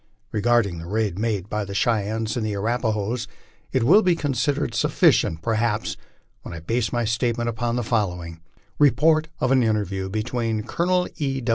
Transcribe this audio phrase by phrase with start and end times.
[0.31, 3.27] Regarding the raid made by the Cheyennes and Arapa hoes,
[3.71, 5.95] it will be considered sufficient perhaps
[6.41, 8.39] when I base my statements upon the following"
[8.79, 11.43] Report of an interview between Colonel E.